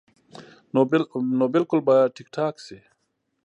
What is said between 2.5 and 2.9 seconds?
شي-